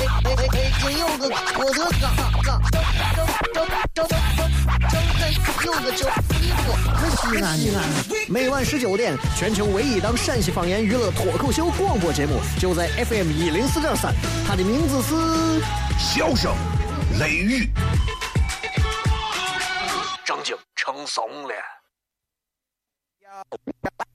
[0.00, 0.72] 哎哎哎哎！
[0.80, 2.08] 今有个我的嘎
[2.42, 4.08] 嘎，张张张张张
[4.88, 5.20] 张开
[5.64, 6.08] 有个叫
[6.40, 6.64] 衣服，
[7.16, 7.78] 西安西安。
[8.28, 14.14] 每晚十九点，全球唯一档陕西方言娱乐脱口秀广播节目，就在 FM 一零四点三。
[14.46, 15.14] 它的名字是
[15.98, 16.54] 《笑声
[17.18, 17.64] 雷雨》，
[20.24, 21.79] 正经成怂了。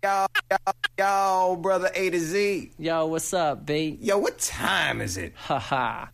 [0.02, 0.58] Yo, yo,
[0.98, 2.72] yo, brother A to Z.
[2.78, 3.98] Yo, what's up, B?
[4.00, 5.34] Yo, what time is it?
[5.36, 6.06] Haha.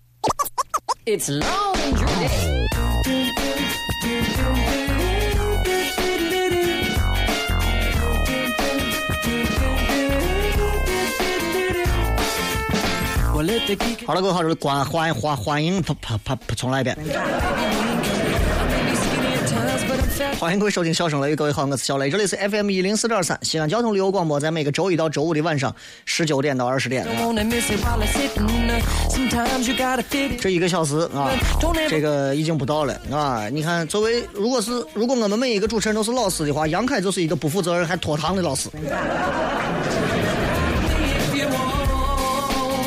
[1.06, 2.66] it's laundry day.
[14.04, 16.96] 好了，各位好，这是欢欢欢欢迎，啪啪啪啪，重来一遍。
[20.41, 27.05] 欢迎各位收听《笑声雷》，各位好，我是小雷，这里是 FM 一零四点三西安交通旅游广播，在每个周一到周五的晚上十九点到二十点，
[30.39, 31.29] 这一个小时啊，
[31.87, 33.47] 这个已经不到了啊！
[33.49, 38.67] 你看，作为如果是如果我们每一个主持人都是老师的话，杨凯就是一个不负责任还拖堂的老师。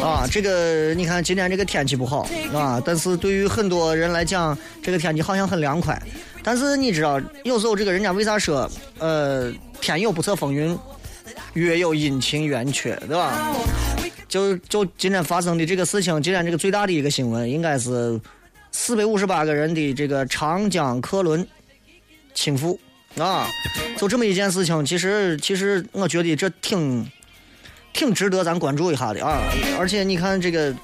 [0.02, 5.96] 啊，这个你看今天这个天气不好啊，但是对于很多人来讲，这个天气好像很凉快。
[6.44, 9.50] 但是你知道，有时候这个人家为啥说，呃，
[9.80, 10.78] 天有不测风云，
[11.54, 13.56] 月有阴晴圆缺，对吧？
[14.28, 18.20] 就就今天发生的这个事情，今天这个最大的一个新闻，应该是
[18.72, 21.46] 四百五十八个人的这个长江客轮
[22.34, 22.76] 倾覆
[23.16, 23.48] 啊！
[23.96, 27.10] 就这么一件事情，其实其实我觉得这挺
[27.94, 29.40] 挺值得咱关注一下的啊！
[29.78, 30.74] 而且你看这个。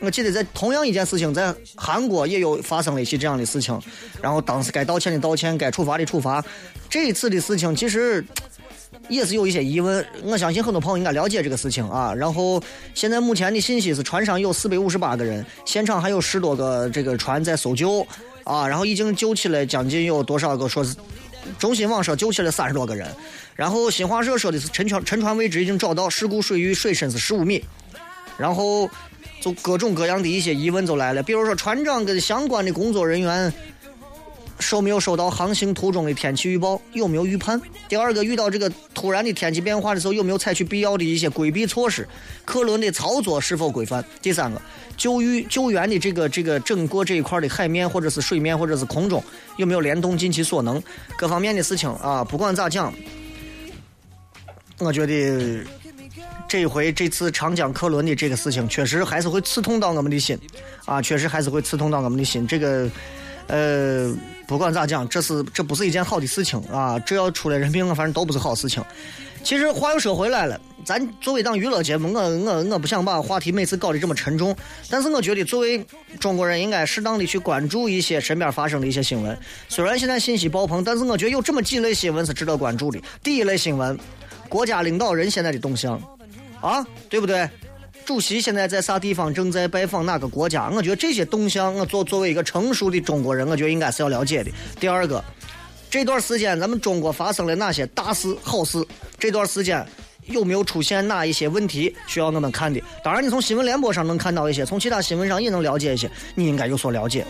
[0.00, 3.78] 我记得在同样一件事情，在韩国也有发生了一些这样的事情，
[4.22, 6.44] 然后当时该道歉的道歉，该处罚的处罚。
[6.88, 8.24] 这一次的事情其实
[9.08, 12.14] 也是有一些疑问，我相信很多朋友应该了解这个事情啊。
[12.14, 12.62] 然后
[12.94, 18.06] 现在目前的信息是，船上有四百五十八个人，现场还有十多个这个船在搜救
[18.44, 20.68] 啊，然后已经救起来将近有多少个？
[20.68, 20.94] 说是
[21.58, 23.08] 中新网说救起来三十多个人，
[23.56, 27.64] 然后新华社说的是沉船沉船位置已经找到，事故水域水深是十五米，
[28.38, 28.88] 然后。
[29.40, 33.52] 就各种各样的一些疑问就来了，比如说船长跟相关的工作人员
[34.58, 37.60] 收没有收到航行途中的天气预报，有没有预判？
[37.88, 42.06] 第二个，遇到这个突然的天气变化的时候，有没有采取必要的一些规避措施？
[42.44, 44.04] 客轮的操作是否规范？
[44.20, 44.60] 第三个，
[44.96, 49.22] 救援救援的这个这个整个这一块的海面或者是水面或者是空中
[49.56, 50.82] 有没有联动尽其所能？
[51.16, 52.92] 各方面的事情啊，不管咋讲，
[54.80, 55.64] 我觉得。
[56.48, 60.38] 这一回这次长江客轮的这个事情，确实还是会刺痛到我们的心，
[60.86, 62.46] 啊，确实还是会刺痛到我们的心。
[62.46, 62.90] 这个，
[63.48, 64.14] 呃，
[64.46, 66.98] 不管咋讲，这是这不是一件好的事情啊！
[67.00, 68.82] 只要出了人命，反正都不是好事情。
[69.44, 74.54] 其实话又说回来了，咱作为一档娱乐节目，我我我不想把话题每次搞得这么沉重。
[74.90, 75.84] 但是我觉得，作为
[76.18, 79.38] 中国人，应该适当的去关注一些身边发生的一些新闻。
[79.68, 82.98] 虽然现在信息爆棚，但是我觉得有这么几类新闻是值得关注的。
[83.22, 83.96] 第一类新闻，
[84.48, 86.00] 国家领导人现在的动向。
[86.60, 87.48] 啊，对不对？
[88.04, 89.32] 主席现在在啥地方？
[89.32, 90.68] 正在拜访哪个国家？
[90.70, 94.50] 我觉得这些动向，我作作为一个成熟的中国人，我觉得应该是要了解的。
[94.80, 95.22] 第二个，
[95.90, 98.84] 这段时间咱们中国发生了哪些大事、好事？
[99.18, 99.86] 这段时间
[100.26, 102.82] 有没有出现哪一些问题需要我们看的？
[103.04, 107.24] 当然，你从新闻联播上能看到一些，从其他新闻上也能了解一些，你应该有所了解。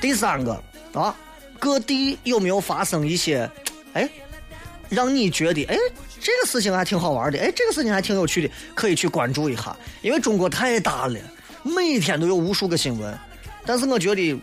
[0.00, 0.60] 第三个
[0.94, 1.14] 啊，
[1.58, 3.48] 各地有没有发生一些，
[3.92, 4.08] 哎，
[4.88, 5.76] 让你觉得哎？
[6.20, 9.74] 这个事情还挺好玩的，哎，这个事情还挺有趣的，可以去关注一下。
[10.02, 11.18] 因为中国太大了，
[11.62, 13.18] 每天都有无数个新闻。
[13.64, 14.38] 但是我觉得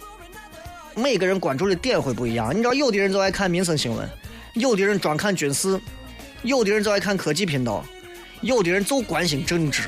[0.95, 2.51] 每个人关注的点会不一样。
[2.51, 4.09] 你知道，有的人就爱看民生新闻，
[4.53, 5.79] 有的人专看军事，
[6.41, 7.85] 有的人就爱看科技频道，
[8.41, 9.83] 有的人就关心政治。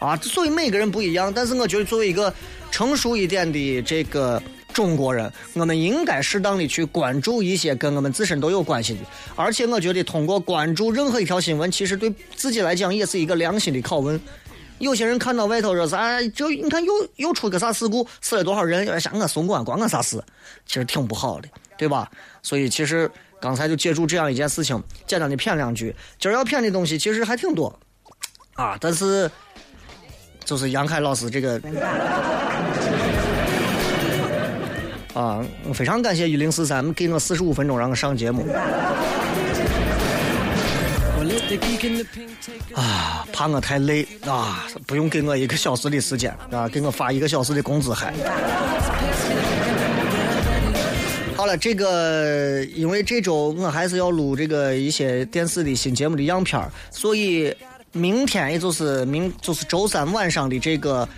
[0.00, 1.32] 啊，所以每个人不一样。
[1.32, 2.34] 但是我觉得，作为一个
[2.70, 4.42] 成熟一点的这个。
[4.74, 9.00] 中国人，我们应该适当的去关注一些跟我们自身都有关系的，
[9.36, 14.20] 而且我觉得通过关注任何一条新闻，其实对自己来讲也是一个良心的拷问。
[14.78, 20.20] 有些人看到外头说啥，就你看又又出个啥事故，死了多少人，想我送官关我啥事，
[20.66, 21.48] 其实挺不好的，
[21.78, 22.10] 对吧？
[22.42, 23.08] 所以其实
[23.40, 25.94] 刚才就借助这样一件事情，简单的谝两句。
[26.18, 27.72] 今儿要谝的东西其实还挺多
[28.54, 29.30] 啊，但是
[30.44, 31.60] 就是杨凯老师这个。
[35.14, 38.46] 啊，非常感谢一零四三给我四十五分钟让我上节目。
[42.74, 48.12] 啊，怕我太累啊，不用给我一个小时的时间啊，给我发一个小时的工资还。
[51.36, 56.60] 好了，这个因为这周我还是要录这个一些电视的新节目的样片，
[56.90, 57.54] 所以
[57.92, 61.08] 明天也就是明就是周三晚上的这个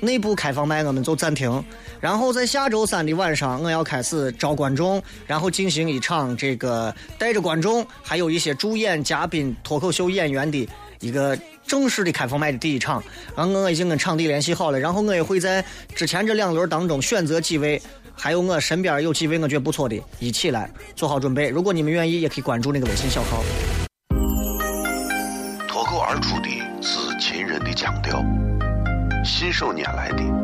[0.00, 1.62] 内部开放麦我们就暂停，
[2.04, 10.68] 然后在下周三的晚上我要开始招观众，然后进行一场这个带着观众还有一些主演嘉宾、脱口秀演员的
[11.00, 11.34] 一个
[11.66, 13.02] 正式的开放麦的第一场，
[13.34, 15.64] 然后我已经跟场地联系好了，然后我也会在
[15.94, 17.80] 之前这两轮当中选择几位。
[18.14, 21.48] 还有我身边有几位我觉得不错的，一起来做好准备。
[21.48, 23.42] 如果你们愿意，也可以关注那个微信小号。
[25.66, 26.50] 脱口而出的
[26.82, 28.22] 是秦人的腔调，
[29.24, 30.43] 信手拈来的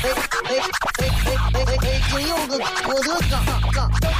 [0.00, 0.14] 哎哎
[0.44, 0.62] 哎
[0.94, 2.00] 哎哎哎！
[2.08, 3.34] 真有个我的嘎
[3.72, 4.14] 嘎，张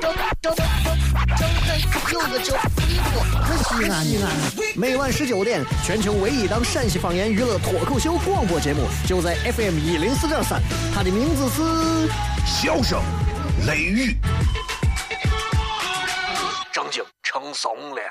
[0.00, 1.68] 张张张张张
[2.12, 2.48] 有个叫
[2.86, 3.08] 一个
[3.64, 3.68] 西
[4.04, 4.24] 西安。
[4.76, 10.60] 每晚十九点，全球唯一档陕西方言娱乐脱口秀广播节目，就在 FM 一零四点三。
[10.94, 12.10] 它的名字是：
[12.44, 13.02] 笑声
[13.66, 14.18] 雷雨，
[16.70, 18.02] 正经成怂了。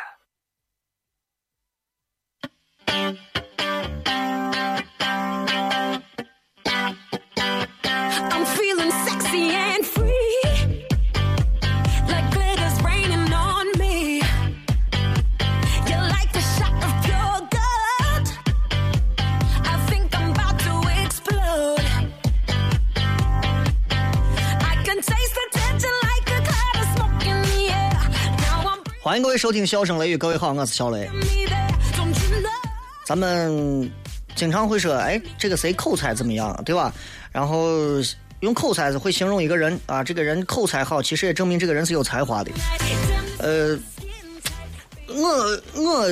[29.02, 31.10] 欢迎各位收听笑声雷雨各位好我是小雷。
[33.06, 33.90] 咱们
[34.36, 36.92] 经常会说哎这个谁口才怎么样对吧？
[37.32, 38.02] 然后
[38.42, 42.52] 用口才是会形容一个人啊，这个人口才好，其实也证明这个人是有才华的。
[43.40, 43.78] 呃，
[45.08, 46.08] 我我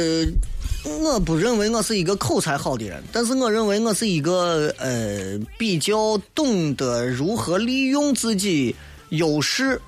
[1.01, 8.75] 我不认为我是一个口才好的人，但是我认为我是一个呃比较懂得如何利用自己
[9.09, 9.79] 优势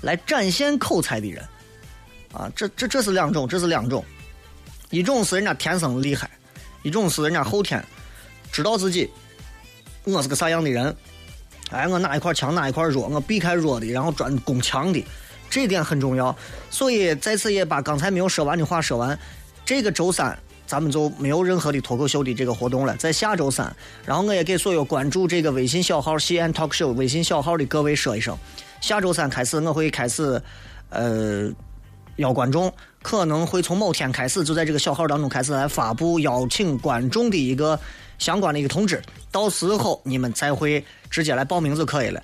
[0.00, 1.44] 来展现口才的人。
[2.32, 4.04] 啊，这这这是两种，这是两种。
[4.90, 6.30] 一种是人家天生厉害，
[6.82, 7.82] 一种是人家后天
[8.52, 9.10] 知道自己
[10.04, 10.94] 我是个啥样的人，
[11.70, 15.04] 哎，我哪一块强哪一块弱，我避开弱的，然后专攻强的，
[15.50, 16.34] 这点很重要。
[16.70, 19.18] 所以在此也把刚才没有说完的话说完。
[19.64, 23.74] 这个周三咱们就没有任何的脱口秀的这个活动了，在下周三，
[24.04, 28.36] 然后我也给所有关注这个微信小号“西安 talk show” 微信小号的各位说一声，
[28.80, 30.40] 下周三开始我会开始，
[30.90, 31.50] 呃。
[32.16, 32.72] 邀观众
[33.02, 37.78] 可能会从某天开始，就在这个小号当中开始来发布邀请观众的一个
[38.18, 42.22] 相关的一个通知，到时候你们才会直接来报名就可以了。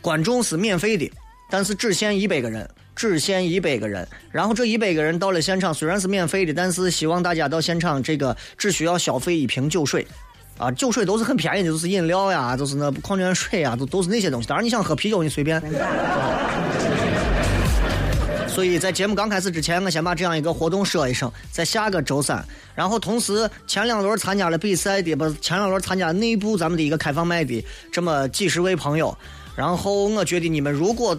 [0.00, 1.10] 观众是免费的，
[1.50, 4.06] 但是只限一百个人，只限一百个人。
[4.30, 10.06] 然后这一百个人到了现场，虽然是免费的，但是希望大家到现场这个只需要消费一瓶酒水。
[10.58, 14.46] 啊，酒水都是很便宜的，就是饮料呀，就是那矿泉水呀，都都是那些东西。
[14.46, 15.58] 当然，你想喝啤酒，你随便。
[18.54, 29.16] 所以在节目刚开始之前，我先把这样一个活动说一声，在下个周三，然后同时前两轮参加了比赛的，不是前两轮参加内部咱们的一个开放麦的这么几十位朋友，
[29.56, 31.18] 然后我觉得你们如果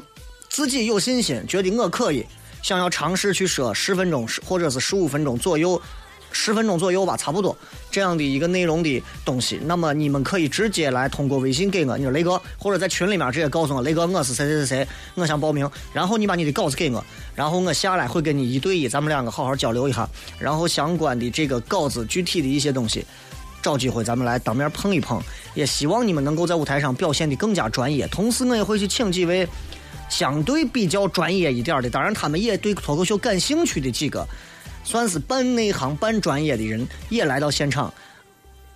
[0.50, 2.24] 自己有信心，觉得我可以，
[2.62, 5.82] 想要尝试去说十分钟或者是十五分钟左右。
[6.32, 7.56] 十分钟左右吧，差不多
[7.90, 17.04] 这样的一个内容的东西，那么你们可以直接来通过微信给我，你说雷哥，或者在群里面直接告诉我，雷哥我是谁谁谁谁，我想报名，然后你把你的稿子给我，
[17.36, 20.10] 然后我下来会跟你一对一，咱们两个好好交流一下，
[20.40, 23.06] 然后相关的这个稿子具体的一些东西，
[23.62, 25.22] 找机会咱们来当面碰一碰，
[25.54, 29.48] 也希望你们能够在舞台上表现的更加专业，同时我也会去请几位
[30.10, 34.26] 相对比较专业一点的，当然他们也对脱口秀感兴趣的几个。
[34.84, 37.94] 算是半内行半专业的人也来到现场，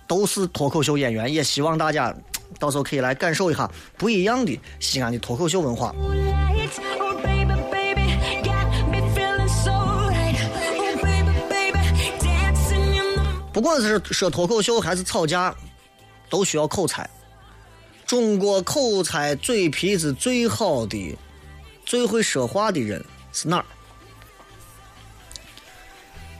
[0.06, 2.14] 都是脱口秀演员，也希望大家
[2.58, 5.94] 到时候可以来感受一下不一样的西安的脱口秀文化。
[13.52, 15.54] 不管是说脱口秀还是吵架，
[16.28, 17.08] 都需要口才。
[18.06, 21.16] 中国口才嘴皮子最好的、
[21.84, 23.64] 最会说话的人是哪儿？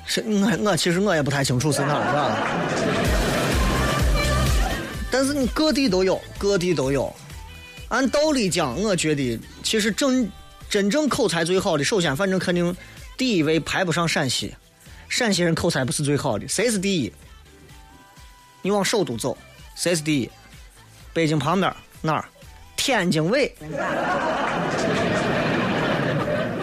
[0.06, 2.36] 是我我其实我也不太清楚是哪儿，是吧？
[5.10, 7.12] 但是你各地都有，各地都有。
[7.88, 10.28] 按道理讲，我觉得其实真
[10.68, 12.74] 真正口才最好的，首先反正肯定
[13.16, 14.54] 第一位排不上陕西，
[15.08, 17.12] 陕西人口才不是最好的，谁是第一？
[18.62, 19.36] 你往首都走，
[19.74, 20.30] 谁是第一？
[21.12, 21.72] 北京旁边
[22.02, 22.24] 哪儿？
[22.76, 23.54] 天津卫，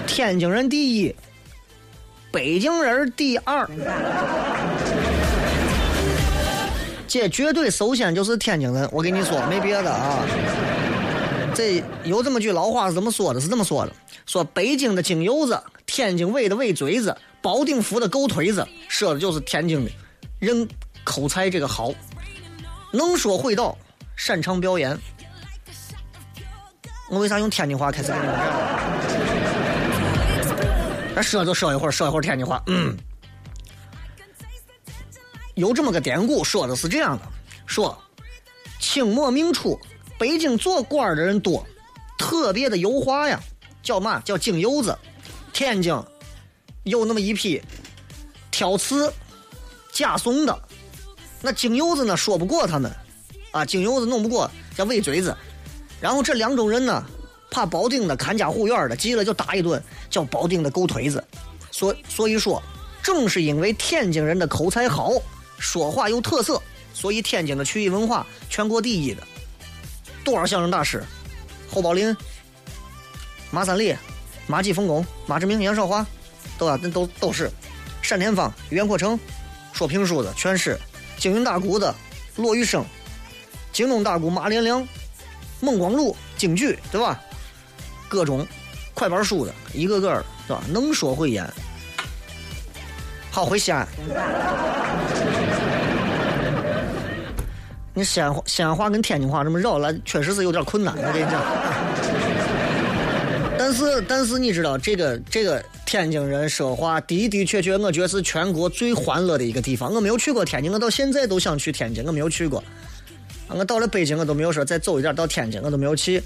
[0.06, 1.16] 天津人第一，
[2.34, 3.70] 北京人第二。
[7.08, 10.26] 这绝对首先就是天津人，我跟你说，没别的啊。
[11.54, 13.94] 这有这么句老话是怎么说的，是这么说的：
[14.26, 19.92] 说北京的京油子，天津卫的卫嘴子，保定府的狗腿子，说的就是天津的
[20.40, 20.68] 人
[21.04, 21.92] 口才这个好，
[22.92, 23.78] 能说会道，
[24.16, 24.98] 擅长表演。
[27.12, 28.36] 我为啥用天津话开始跟你们
[31.16, 31.22] 这？
[31.22, 32.62] 说就说一会儿，说一会儿天津话。
[32.68, 32.98] 嗯，
[35.56, 37.24] 有这么个典故，说的是这样的：
[37.66, 37.98] 说
[38.80, 39.80] 清末明初，
[40.18, 41.66] 北京做官的人多，
[42.18, 43.40] 特别的油滑呀，
[43.82, 44.20] 叫嘛？
[44.22, 44.98] 叫京油子。
[45.54, 45.96] 天津
[46.84, 47.62] 有那么一批
[48.50, 49.14] 挑刺、
[49.92, 50.64] 假怂的，
[51.42, 52.92] 那京油子呢说不过他们，
[53.52, 55.36] 啊，京油子弄不过，叫尾嘴子。
[56.02, 57.06] 然后这两种人呢，
[57.54, 59.80] 怕保定的看家护院的，急了就打一顿，
[60.10, 61.24] 叫保定的狗腿子。
[61.70, 62.60] 所所以说，
[63.04, 65.12] 正是因为天津人的口才好，
[65.60, 66.60] 说话有特色，
[66.96, 69.22] 所以天津的曲艺文化全国第一的。
[70.24, 71.04] 多少相声大师，
[71.70, 72.18] 侯宝林、
[73.52, 73.96] 马三立、
[74.48, 76.04] 马季冯巩、马志明、杨少华，
[76.58, 77.52] 都啊，那都都是。
[78.10, 79.20] 单田芳、袁阔成，
[79.74, 80.80] 说评书的全是。
[81.20, 81.94] 京韵大鼓的
[82.36, 82.84] 骆玉生，
[83.72, 84.88] 京东大鼓马连良。
[85.60, 87.22] 孟广禄、京剧，对吧？
[88.14, 88.46] 各种
[88.94, 90.64] 快板书的，一个个的，对吧？
[90.70, 91.44] 能说会演。
[93.32, 93.88] 好，回西安。
[97.96, 100.96] 你西安话、西安话跟天津话这么绕来，确实是有点困难。
[100.96, 101.42] 我跟你讲。
[103.58, 109.92] 但是，但是你知道，这个这个天津人说话的的确确，我觉得是全国最欢乐的一个地方。
[109.92, 112.64] 我没有去过天津，我到现在都想去天津，我没有去过。
[113.48, 116.22] 我到了北京，我都没有说再走一点到天津，我都没有去。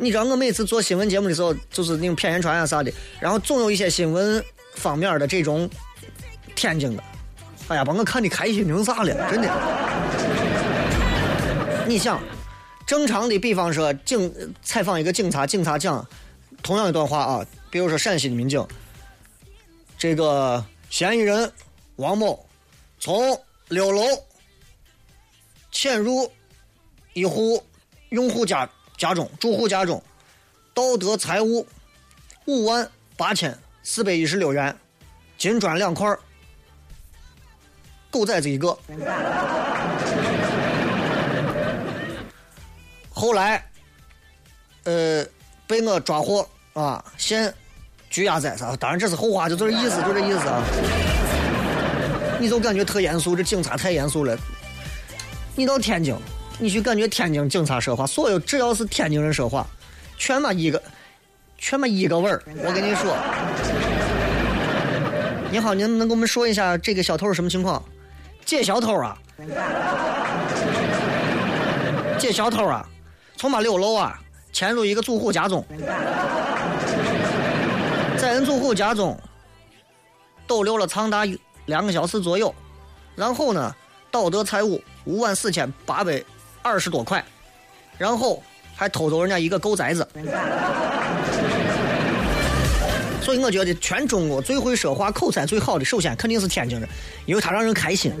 [0.00, 2.90] 你知道我每次做新闻节目的时候，就是那种片言传啊啥的，
[3.20, 4.42] 然后总有一些新闻
[4.74, 5.68] 方面的这种
[6.56, 7.04] 天津的，
[7.68, 9.48] 哎呀，把我看的开心成啥了，真的。
[11.86, 12.18] 你想，
[12.86, 16.06] 正常的，比方说警采访一个警察，警察讲
[16.62, 18.66] 同样一段话啊，比如说陕西的民警，
[19.98, 21.52] 这个嫌疑人
[21.96, 22.46] 王某
[22.98, 23.38] 从
[23.68, 24.02] 六楼
[25.70, 26.30] 潜入。
[27.12, 27.60] 一户
[28.10, 30.02] 用户家家中，住户家中，
[30.74, 31.66] 盗得财物
[32.44, 34.76] 五万八千四百一十六元，
[35.38, 36.14] 金砖两块，
[38.10, 38.78] 狗崽子一个。
[43.08, 43.66] 后来，
[44.84, 45.24] 呃，
[45.66, 47.54] 被我抓获啊，现
[48.10, 48.76] 拘押在啥？
[48.76, 50.62] 当然这是后话，就这意思，就这意思啊。
[52.38, 54.36] 你就感觉特严肃，这警察太严肃了。
[55.56, 56.14] 你到天津。
[56.62, 59.66] 你去感觉天津警察说话，所有只要是天津人说话，
[60.18, 60.80] 全嘛一个，
[61.56, 62.42] 全嘛一个味儿。
[62.62, 63.16] 我跟你说，
[65.50, 67.82] 你好，您能给我们说一下这个小偷是什么情况？
[68.44, 69.16] 这小偷啊，
[72.18, 72.86] 这小偷啊，
[73.36, 74.20] 从嘛六楼啊
[74.52, 75.64] 潜入一个住户家中，
[78.18, 79.18] 在人住户家中
[80.46, 81.24] 逗留了长达
[81.64, 82.54] 两个小时左右，
[83.16, 83.74] 然后呢
[84.10, 86.22] 盗得财物五万四千八百。
[86.62, 87.24] 二十多块，
[87.98, 88.42] 然后
[88.76, 90.06] 还偷走人家一个狗崽子，
[93.22, 96.88] 所以我觉得全中国最会说话、口才最好的，首先肯定是天津人，
[97.26, 98.12] 因为他让人开心，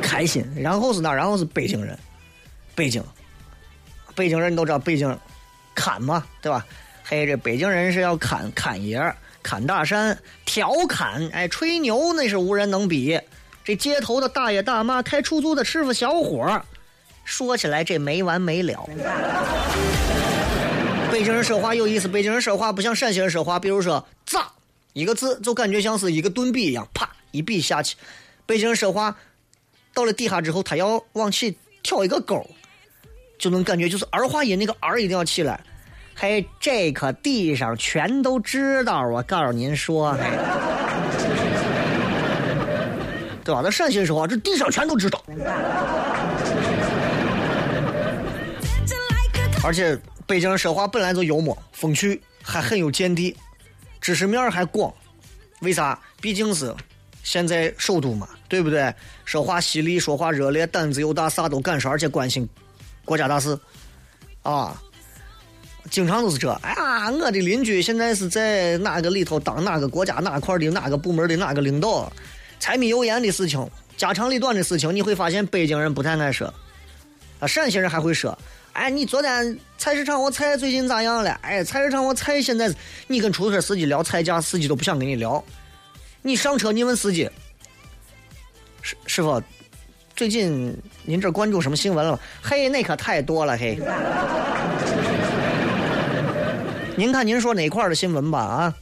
[0.00, 0.44] 开心。
[0.56, 1.12] 然后是哪？
[1.12, 1.98] 然后是北京人，
[2.74, 3.02] 北京，
[4.14, 5.18] 北京人都知道北京
[5.74, 6.64] 侃嘛，对吧？
[7.04, 8.98] 嘿，这北京人是要侃侃爷、
[9.42, 13.20] 侃大山、调侃，哎，吹牛那是无人能比。
[13.64, 16.62] 这街头的大爷大妈、开出租的师傅小伙儿
[17.24, 18.86] 说起来这没完没了。
[21.10, 24.52] 北京人说话有意思，北京人说话不像陕西人说话，比如说“咋”
[24.92, 27.96] 一个字，就感觉像是一个顿笔一样，啪一笔下去。
[28.44, 29.16] 北京人说话
[29.94, 32.46] 到了底下之后，他要往起挑一个勾，
[33.38, 35.58] 就能感觉就是儿化音那个儿一定要起来。
[36.14, 40.16] 嘿，这可地上全都知道，我告诉您说，
[43.44, 43.60] 对吧？
[43.62, 45.22] 那陕西人说话，这地上全都知道。
[49.62, 53.36] 而且北京人说话本来就幽默风趣，还很有见地，
[54.00, 54.92] 知识面还广。
[55.60, 55.98] 为啥？
[56.20, 56.74] 毕竟是
[57.22, 58.92] 现在首都嘛，对不对？
[59.24, 62.48] 说话犀利，说话热烈，胆子又大，啥都敢说，而且关心
[63.04, 63.58] 国家大事。
[64.42, 64.78] 啊，
[65.90, 66.50] 经常都是这。
[66.62, 72.12] 哎呀，我的邻居现在是在哪个里头当哪个国家哪块的哪个部门的哪个领导，
[72.64, 76.46] 柴米油盐的事情，家长里短的事情，你会发现北京人不太爱说，
[77.38, 78.38] 啊，陕西人还会说。
[78.72, 81.38] 哎，你昨天菜市场我菜最近咋样了？
[81.42, 82.74] 哎，菜市场我菜现在，
[83.06, 85.44] 你跟出租车司机聊菜价，司机都不想跟你聊。
[86.22, 87.28] 你上车，你问司机，
[88.80, 89.42] 师师傅，
[90.16, 92.18] 最近您这关注什么新闻了吗？
[92.42, 93.78] 嘿，那可太多了嘿。
[96.96, 98.74] 您看您说哪块的新闻吧啊？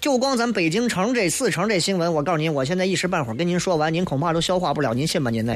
[0.00, 5.30] 就光咱北京城这四城这新闻，我告诉您，我现在一时半会儿跟您说完，您恐怕都消化不了，您信吗？
[5.30, 5.54] 您那。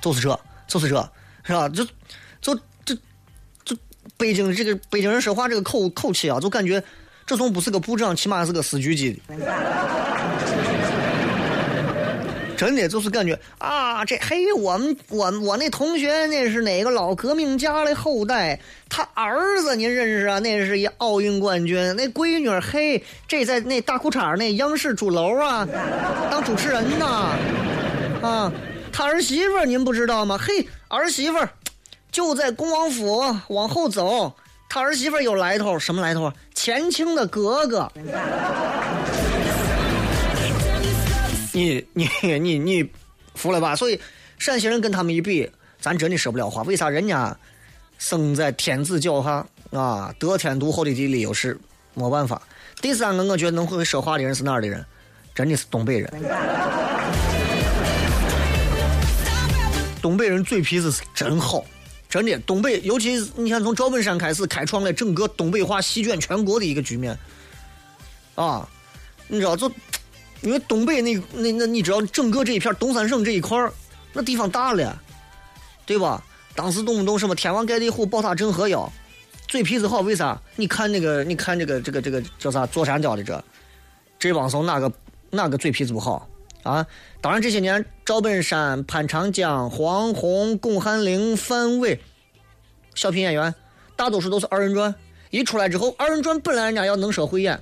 [0.00, 1.10] 就是这，就是这，
[1.42, 1.68] 是吧？
[1.70, 1.84] 就
[2.40, 2.54] 就
[2.84, 2.94] 就
[3.64, 3.76] 就
[4.16, 6.80] 北京这个北京人说话这个口口气啊，就感觉
[7.26, 9.34] 这从不是个部长，起码是个司局级的。
[12.58, 20.40] 真的就是感觉啊，这嘿，我们我我那同学那是哪个老革命家的后代，他儿子您认识啊？
[20.40, 25.66] 那是一奥运冠军，那闺女嘿，这在那大裤衩那央视主楼啊，
[26.28, 27.06] 当主持人呢，
[28.20, 28.52] 啊。
[28.90, 30.36] 他儿媳妇您不知道吗？
[30.36, 31.38] 嘿，儿媳妇
[32.10, 34.34] 就在恭王府往后走，
[34.68, 36.32] 他儿媳妇有来头，什么来头？
[36.52, 37.88] 前清的格格。
[41.58, 42.88] 你你 你你
[43.34, 43.74] 服了吧？
[43.74, 44.00] 所以
[44.38, 45.50] 陕西人跟他们一比，
[45.80, 46.62] 咱真的说不了话。
[46.62, 46.88] 为啥？
[46.88, 47.36] 人家
[47.98, 49.44] 生在天子脚下
[49.76, 51.58] 啊，得天独厚的地理优势，
[51.94, 52.40] 没办法。
[52.80, 54.84] 第三个，我觉得能会说话的人是哪儿的人？
[55.34, 56.12] 真的是东北人。
[60.00, 61.64] 东北人嘴皮子是真好，
[62.08, 62.38] 真的。
[62.40, 67.18] 东北，尤其是你看，从赵本山开始开创了整个东北话席卷全国的一个局面，
[68.36, 68.68] 啊，
[69.26, 69.68] 你知道，就
[70.40, 73.58] 因为东北那那那，你知道，整个这一片东三省这一块，
[74.12, 75.00] 那地方大了，
[75.84, 76.22] 对吧？
[76.54, 78.90] 当时动不动什么天王盖地虎、宝塔镇河妖，
[79.46, 80.40] 嘴皮子好，为啥？
[80.56, 82.66] 你看那个，你看这个这个这个叫啥？
[82.66, 83.44] 座山雕的这，
[84.18, 84.92] 这帮怂哪个
[85.30, 86.28] 哪个嘴皮子不好？
[86.64, 86.84] 啊，
[87.20, 92.00] 当然这些年，赵本山、潘长江、黄宏、巩汉林、范伟，
[92.94, 93.54] 小品演员，
[93.94, 94.94] 大多数都是二人转。
[95.30, 97.60] 一出来之后，二人转本来人家要能说会演，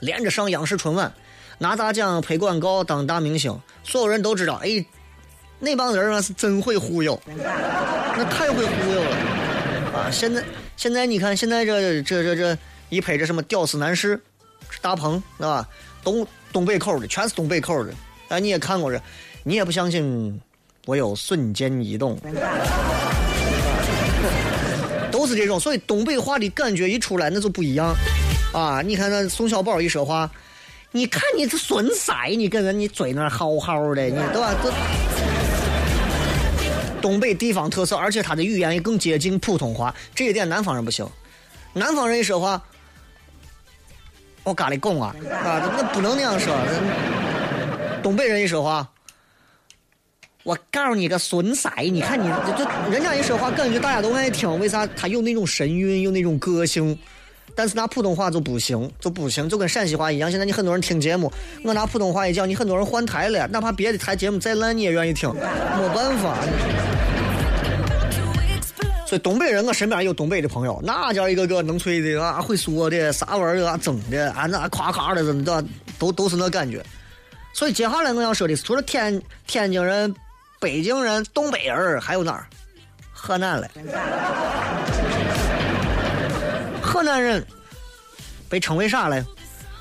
[0.00, 1.12] 连着上央视春晚，
[1.58, 4.84] 拿大奖、拍广告、当大明星，所有人都知道，哎，
[5.60, 9.16] 那帮人啊是真会忽悠， 那太会忽悠了
[9.94, 10.10] 啊！
[10.10, 10.42] 现在
[10.76, 14.20] 现在你看，现在这这这这一拍这什么屌丝男士，
[14.82, 15.66] 大鹏是吧？
[16.02, 17.92] 东东北口的，全是东北口的。
[18.28, 19.00] 哎，你也看过这，
[19.42, 20.40] 你也不相信
[20.86, 22.18] 我有瞬间移动，
[25.10, 25.58] 都是这种。
[25.58, 27.94] 所以东北话的感觉一出来，那就不一样
[28.52, 28.82] 啊！
[28.82, 30.30] 你看那宋小宝一说话，
[30.96, 34.54] 你看你这损色，你跟人你嘴那好好的，你对吧？
[34.62, 34.70] 这
[37.02, 41.04] 东北地方特色，而且他的语言也更接近普通话，这一点南方人不行。
[41.72, 42.62] 南方人一说话。
[44.44, 45.68] 我咖喱拱啊啊！
[45.76, 46.54] 那不能那样说。
[48.00, 48.88] 东北人一说话，
[50.44, 54.60] 我告诉你个损色，你看你这人家一说话，感觉大家都爱听。
[54.60, 54.86] 为啥？
[54.86, 56.96] 他有那种神韵，有那种个性。
[57.54, 60.30] 但是拿普通话就不行，就不行，就跟陕西话一样。
[60.30, 65.32] 现在你很多人听节目，我拿普通话一讲，你很多人换台了，哪怕别的台节目再烂，你也愿意听。
[65.34, 66.36] 没办法。
[69.06, 75.62] 所以东北人，我身边有东北的朋友，那叫一个个能吹的啊，会说的，啥玩意儿啊，整的啊，那夸夸的，都
[75.98, 76.84] 都都是那感觉。
[77.52, 80.12] 所以接下来我要说的是，除了天天津人、
[80.58, 82.46] 北京人、东北人，还有哪儿？
[83.12, 83.70] 河南嘞。
[86.94, 87.44] 河南人
[88.48, 89.20] 被称为啥嘞？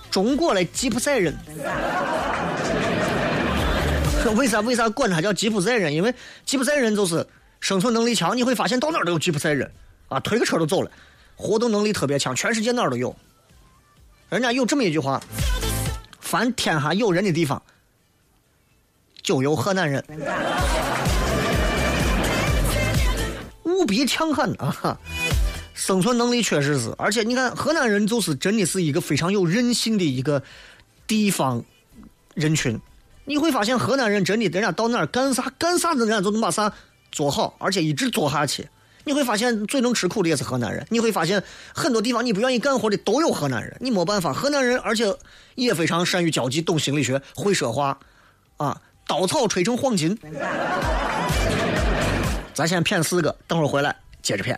[0.10, 1.38] 中国的吉普赛人。
[4.36, 4.62] 为啥？
[4.62, 5.94] 为啥管他叫吉普赛人？
[5.94, 6.12] 因为
[6.44, 7.24] 吉普赛人就是。
[7.60, 9.72] 生存能力强，你会发现到哪儿都有吉普赛人，
[10.10, 10.92] 啊，推个车都走了，
[11.38, 13.16] 活动能力特别强，全世界哪儿都有。
[14.28, 15.22] 人家有这么一句话：
[16.20, 17.64] 凡天下有人的地方，
[19.22, 20.04] 就有河南人，
[23.64, 25.00] 无比强悍啊！
[25.86, 30.42] 生存能力确实是，而且你看河南人就是真的是一个非常有韧性的一个
[31.06, 31.62] 地方
[32.36, 32.80] 人群。
[33.26, 36.72] 你会发现河南人真的，人家到哪儿干啥干啥子，人家就能把啥。
[37.12, 38.66] 做好，而且一直做下去，
[39.04, 40.88] 你会发现最能吃苦的也是河南人。
[40.90, 41.44] 你会发现
[41.76, 43.76] 很多地方你不愿意干活的都有河南人。
[43.82, 45.14] 你没办法，河南人而且
[45.56, 48.00] 也非常善于交际，懂心理学，会说话，
[48.56, 50.18] 啊，稻草吹成黄金。
[52.54, 54.58] 咱先骗四个，等会儿回来接着骗。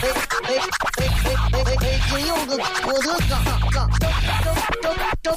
[0.00, 0.54] 哎哎哎
[0.94, 3.34] 哎哎哎，今有个我的嘎
[3.72, 4.46] 嘎，张张
[4.80, 5.36] 张张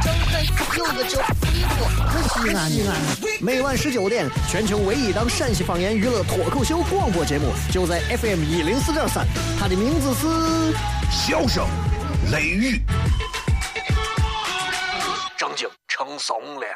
[0.00, 0.32] 张开
[0.76, 1.82] 有个叫西瓜，
[2.28, 2.90] 西安西安。
[3.40, 9.26] 每晚十九点，全球唯一档陕西方言娱乐脱口秀广播节目，就在 FM 一零四点三，
[9.58, 10.28] 它的名字是
[11.10, 11.66] 笑声
[12.30, 12.80] 雷雨，
[15.36, 16.66] 正经成怂了。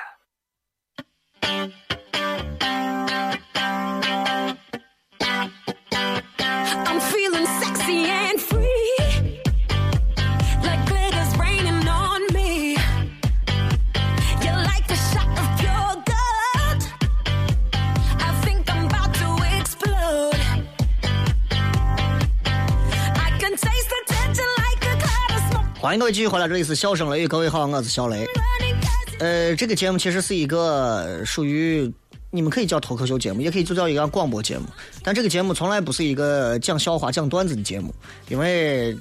[25.79, 28.27] 欢迎各位继续回来，这里是笑声雷雨，各位好，我是小雷。
[29.20, 31.88] 呃，这个节目其实是一个属于
[32.31, 34.65] 你们可以叫脱口秀节目，也可以就叫一个广播节目。
[35.03, 37.95] 但这个节目从来不是一个讲笑话、讲段子的节目，
[38.29, 38.97] 因为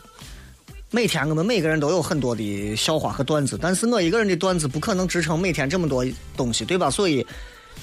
[0.91, 6.05] 每天我们每个人都有很多的笑话和段子，但是我一个人的段子不可能支撑每天这么多
[6.38, 6.89] 东西，对吧？
[6.89, 7.25] 所以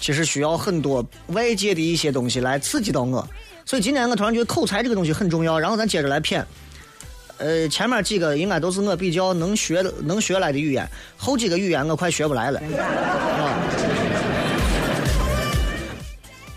[0.00, 3.28] 其实需要很多外界的一些东西来刺激到我。
[3.66, 6.42] 所以今天我突然觉得口才这个东西很重要，然后咱接着来谝。
[7.38, 12.60] 呃，前面几个应该都是我比较能学、能学来的语言，后几个语言我快学不来了。
[12.60, 13.58] 啊，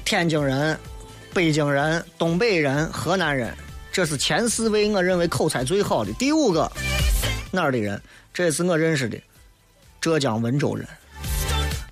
[0.06, 0.78] 天津人、
[1.34, 3.52] 北京人、东北人、河南人，
[3.92, 6.14] 这是前四位我认为口才最好的。
[6.14, 6.72] 第五个
[7.52, 8.00] 哪儿的人？
[8.32, 9.18] 这是我认识的，
[10.00, 10.88] 浙江温州人。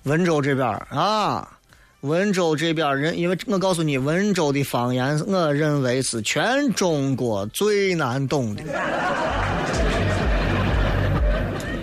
[0.04, 1.58] 温州这边啊，
[2.02, 8.62] 温州这边人，因为我告诉你，温州的方言，我认为是全中国最难懂的，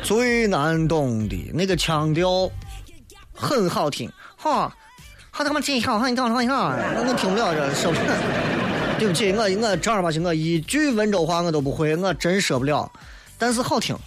[0.01, 2.49] 最难懂的那个腔调
[3.33, 4.73] 很好听，哈，
[5.33, 7.97] 好他妈真好，你看好你看，我我听不了这说不。
[8.99, 12.91] 对不起，我我正儿八经我一句温州话我都不会，我真说不了，
[13.37, 13.97] 但是好听。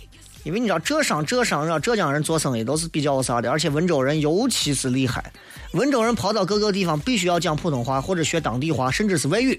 [0.44, 5.32] 因为你知道浙商浙商，知道浙江人做生意都是比较啥的，而且温州人尤其是厉害。
[5.72, 9.58] 温州人跑到各个地方必须要讲普通话或者学当地话，甚至是外语。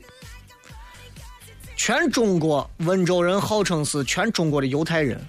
[1.76, 5.20] 全中国温州人号称是全中国的犹太人，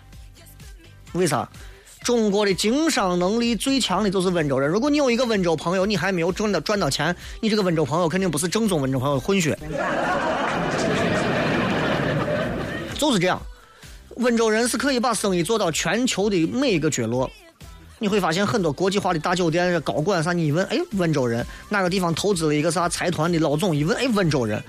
[1.14, 1.49] 为啥？
[2.07, 4.71] 中国的经商能力最强的就是温州人。
[4.71, 9.59] 如果你有一个温州朋友，你还没有赚到赚到钱，你这个温州朋友肯定不是正宗温州朋友，混血。
[12.95, 13.42] 就是这样，
[14.19, 17.29] 温州人是可以把生意做到全球的每一个角落。
[17.99, 24.62] 你会发现很多国际化的大酒店高管啥，你一问，哎，温州人哪个地方投资了一个啥财团的老总，一问，哎，温州人。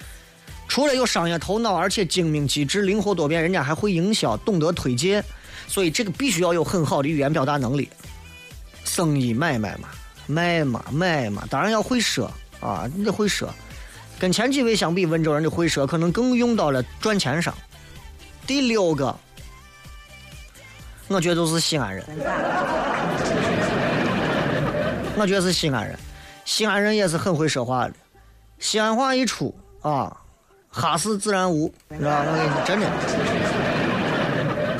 [0.67, 5.23] 除了有商业头脑，而且精明机智、灵活多变，人家还会营销，懂得推荐，
[5.67, 7.89] 所以这个必须要有很好的语言表达能力。
[8.83, 9.89] 生意买卖嘛，
[10.25, 13.53] 卖嘛买嘛，当然要会说啊，你得会说。
[14.17, 17.53] 跟前几位相比，温州人的会说可能更用到了赚钱上。
[18.47, 19.15] 第六个，
[21.07, 22.03] 我觉得就是西安人，
[25.15, 25.99] 我觉得是西安人，
[26.45, 27.93] 西安人也是很会说话的，
[28.57, 30.15] 西安话一出啊，
[30.69, 32.25] 哈市自然无，知道吗？
[32.25, 33.36] 我跟你说，真的。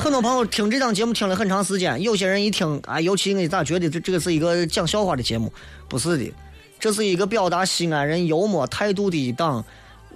[0.08, 5.52] 很多朋友听这档节目听了很长时间，有些人一听啊，尤其你咋觉得这这个是一个讲笑话的节目？
[5.86, 6.32] 不是的，
[6.80, 9.62] 这是一个表达西安人幽默态度的一档，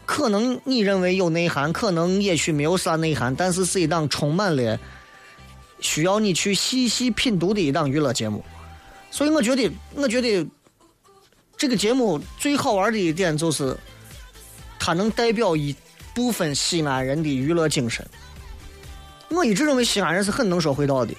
[0.07, 4.81] 可能你认为有内涵，可能也许没有啥内涵，但是是一档充满了
[5.81, 8.43] 需要你去细细品读的一档娱乐节目。
[9.11, 10.49] 所以我觉得，我觉得
[11.59, 13.77] 这个节目最好玩的一点就是，
[14.79, 15.77] 它能代表一
[16.15, 18.03] 部分西安人的娱乐精神。
[19.33, 21.13] 我一直认为西安人是很能说会道的，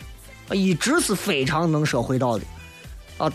[0.49, 2.43] 啊，一直是非常能说会道的，
[3.17, 3.31] 啊，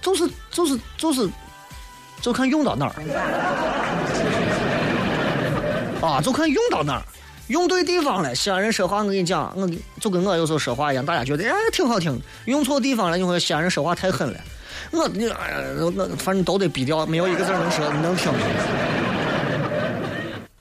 [0.00, 1.28] 就是就是就是，
[2.20, 2.94] 就看用到哪儿，
[6.06, 7.02] 啊，就看用到哪儿，
[7.48, 8.34] 用对地方了。
[8.34, 9.68] 西安人说话，我跟你讲，我
[10.00, 14.40] 就跟我有时候说话一样，大家觉得哎挺好听，用错地方了，你说西安人说话太狠了。
[14.92, 18.32] 我你哎我反正都得逼掉，没有一个字能说能听。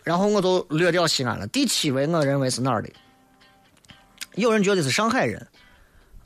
[0.03, 1.47] 然后我都略掉西安了。
[1.47, 2.89] 第七位，我认为是哪儿的？
[4.35, 5.47] 有人觉得是上海人，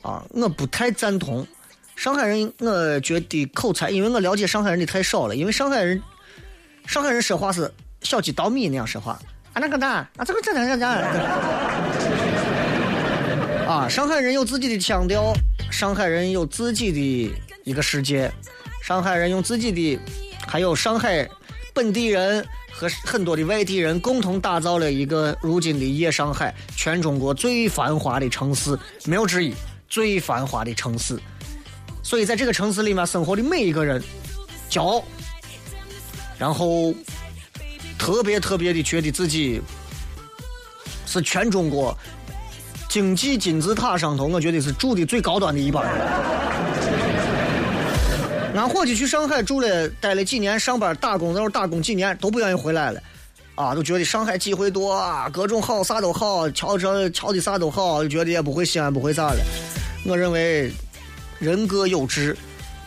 [0.02, 1.46] 啊，我不太赞同。
[1.96, 5.36] 上海人，我觉得口才，因为我了解上海人的太少了。
[5.36, 6.02] 因为上海人，
[6.86, 7.70] 上海人说话是
[8.02, 9.12] 小鸡捣米那样说话，
[9.52, 10.86] 啊那个蛋，啊这个这这这这。
[13.68, 15.32] 啊，上海人有自己的腔调，
[15.70, 17.32] 上海人有自己的
[17.64, 18.32] 一个世界，
[18.82, 20.00] 上海人用自己的，
[20.48, 21.28] 还有上海
[21.74, 29.52] 本地人和很多的外地人共同打造了一个如今的夜上海，全中国最繁华的城市，没有之一，
[29.88, 31.18] 最繁华的城市，
[32.02, 34.02] 所以在这个城市里面生活的每一个人，
[34.70, 35.04] 骄傲，
[36.38, 36.94] 然后
[37.98, 39.60] 特别特别的觉得自己
[41.06, 41.96] 是全中国
[42.88, 45.92] 经济金字塔上头，我觉得是住的最高端的一帮人。
[48.54, 53.00] 俺伙计去上海住了，待了几年，上班打工，在那儿打工几年都不愿意回来了，
[53.54, 59.40] 啊，都觉得上海机会多啊，各种好，啥都好，瞧着瞧的啥都好，就觉得也不会西安不会咋了。
[60.04, 60.72] 我认为
[61.38, 62.36] 人各有志，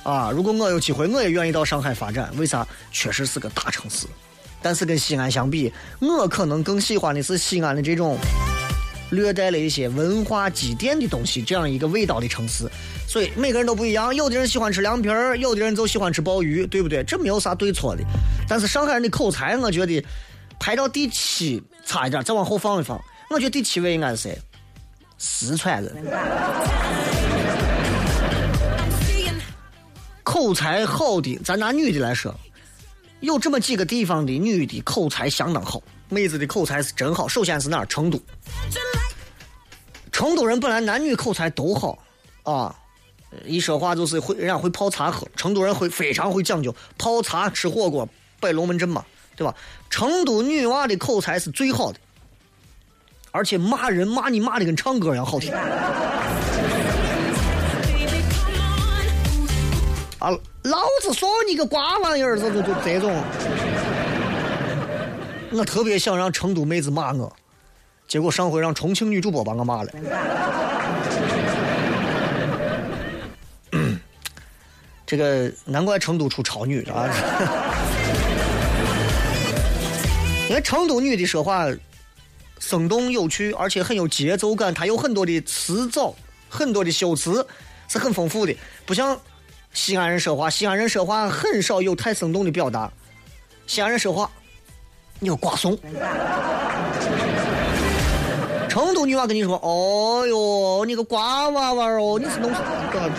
[0.03, 2.29] 啊，如果我有机会，我也愿意到上海发展。
[2.37, 2.67] 为啥？
[2.91, 4.05] 确实是个大城市，
[4.61, 8.17] 但是跟西安相比，我可能更喜欢的是西安的这种
[9.13, 12.67] 略带了一些文化积淀的东西，这样一个味道的城市。
[13.07, 17.03] 所以每个人都不一样，有的人喜欢吃凉皮儿，有的人就喜欢吃鲍鱼，对不对？
[17.03, 18.03] 这没有啥对错的。
[18.49, 20.03] 但是上海人的口才，我觉得
[20.59, 22.99] 排到第七差一点，再往后放一放，
[23.29, 24.37] 我觉得第七位应该是谁？
[25.17, 25.93] 四川人。
[30.23, 32.33] 口才好的，咱拿女的来说，
[33.19, 37.27] 有这么几个地方的女的口才相当好，妹子的口才是真好。
[37.27, 37.85] 首先是哪儿？
[37.87, 38.21] 成都。
[40.11, 41.97] 成都人本来男女口才都好
[42.43, 42.73] 啊，
[43.45, 45.27] 一说话就是会，人家会泡茶喝。
[45.35, 48.07] 成都人会非常会讲究泡茶、吃火锅、
[48.39, 49.03] 摆龙门阵嘛，
[49.35, 49.53] 对吧？
[49.89, 51.99] 成都女娃的口才是最好的，
[53.31, 55.51] 而且骂人骂你骂的跟唱歌一样好听。
[60.19, 60.29] 啊，
[60.61, 63.11] 老子说你个瓜玩意儿，这就就这种。
[65.55, 67.31] 我特别想让成都妹子骂我，
[68.07, 69.91] 结果上回让重庆女主播把我骂了。
[75.05, 77.07] 这个难怪成都出超女啊！
[80.49, 81.67] 因为成都女的说话
[82.57, 86.15] 生动有趣，而且很有节奏感，她有很多的词藻，
[86.49, 87.45] 很多的修辞
[87.87, 88.55] 是很丰富的，
[88.87, 89.15] 不像
[89.71, 90.49] 西安人说话。
[90.49, 92.91] 西安人说话很少有太生动的表达，
[93.67, 94.31] 西安人说话
[95.23, 95.77] 你个瓜怂。
[98.67, 103.09] 成都女娃跟你说：“哦哟，你个瓜娃娃哦，你是弄啥的？”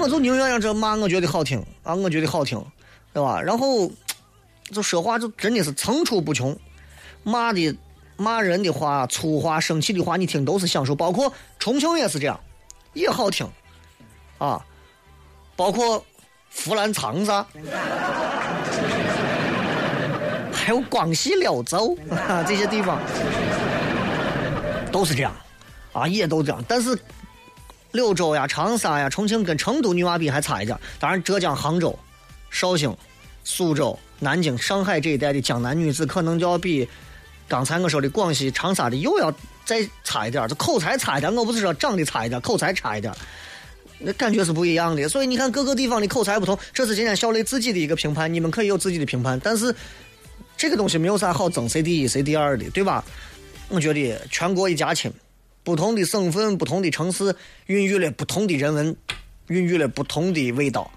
[0.00, 2.64] 我就宁愿让这骂我觉得好听啊，我觉得好听，
[3.12, 3.40] 对吧？
[3.40, 3.90] 然后
[4.70, 6.56] 就说话就真的是层出不穷，
[7.22, 7.76] 骂的
[8.16, 10.94] 骂人的话、粗话、生气的话，你听都是享受。
[10.94, 12.40] 包括重庆也是这样，
[12.94, 13.46] 也好听
[14.38, 14.64] 啊。
[15.54, 16.04] 包括
[16.64, 17.46] 湖南长沙，
[20.64, 22.98] 还有广西柳州啊 这些地方
[24.90, 25.34] 都是这样
[25.92, 26.98] 啊，也都这样，但是。
[27.92, 30.74] 柳州呀、长沙呀、重庆跟成都女娃比还差一点。
[30.98, 31.94] 当然，浙江杭州、
[32.48, 32.96] 绍兴、
[33.44, 36.88] 苏州、南京、上海这一带的江南女子，可能就要比
[37.46, 39.30] 刚才我说的广西长沙的又要
[39.66, 40.48] 再差一点。
[40.48, 43.12] 这口才差一点，我不是说长得差一点，口才差一点，
[43.98, 45.06] 那感觉是不一样的。
[45.06, 49.38] 所以你看各个地方的口才不同，这是今天小雷自己的一个评判，你们可以有自己的评判。
[49.44, 49.74] 但是
[50.62, 53.04] 这个东西没有啥好争谁第一谁第二的，对吧？
[53.68, 55.12] 我觉得全国一家亲。
[55.64, 57.34] 不同的省份、不同的城市，
[57.66, 58.96] 孕育了不同的人文，
[59.48, 60.88] 孕育了不同的味道。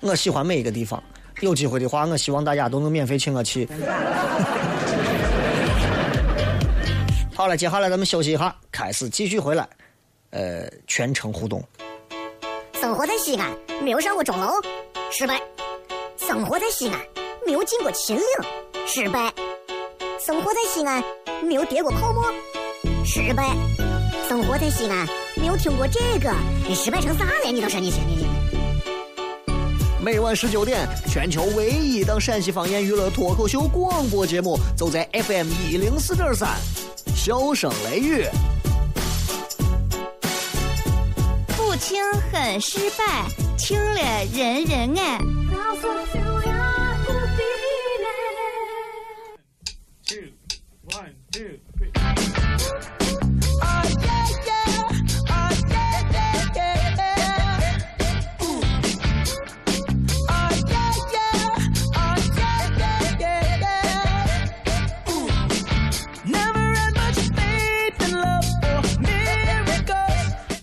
[0.00, 1.02] 我喜欢每一个地方。
[1.40, 3.66] 有机会的话，我希望大家都能免费请我去。
[7.32, 9.66] 好了，接下来咱们休息一下，开始继续回来。
[10.28, 11.66] 呃，全程互动。
[12.78, 13.50] 生活在西安，
[13.82, 14.52] 没有上过钟楼，
[15.10, 15.38] 失败；
[16.18, 17.00] 生活在西安，
[17.46, 18.22] 没有进过秦岭，
[18.88, 19.30] 失败；
[20.24, 21.02] 生活在西安，
[21.44, 22.32] 没有跌过泡沫，
[23.04, 23.54] 失败。
[24.28, 25.04] 生活在西安，
[25.36, 26.32] 没有听过这个，
[26.66, 27.50] 你失败成啥了？
[27.50, 28.26] 你倒是你你你。
[30.00, 36.56] 每晚十九点，全球唯一档陕西方言娱乐脱口秀广播节目，就在 FM 一零四点三，
[37.14, 38.24] 笑声雷雨。
[41.56, 42.00] 不听
[42.32, 43.24] 很失败，
[43.58, 44.00] 听了
[44.32, 45.18] 人人爱。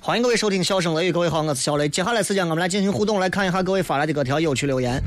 [0.06, 1.88] 欢迎各位收听《笑声雷雨》，各位好，我是小雷。
[1.88, 5.02] 接下来时间我们来进行互动，来看一下各位发来的各条有趣留言。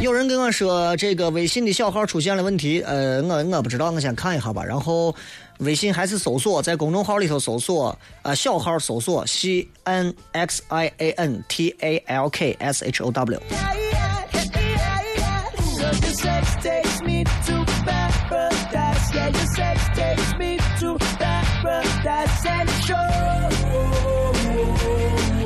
[0.02, 5.14] 有人跟我说这个微信的小号出现了问题，呃，我我不知道，我先看一下吧，然后
[5.58, 13.40] 微信还是搜索，在公众号里头搜索，呃，小号搜索，C N X I A N T A L K S H O W